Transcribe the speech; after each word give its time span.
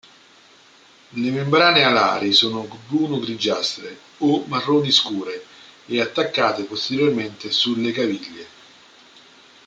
Le 1.09 1.29
membrane 1.29 1.83
alari 1.83 2.31
sono 2.33 2.67
bruno-grigiastre 2.89 3.95
o 4.17 4.45
marroni 4.47 4.89
scure 4.89 5.45
e 5.85 6.01
attaccate 6.01 6.63
posteriormente 6.63 7.51
sulle 7.51 7.91
caviglie. 7.91 8.47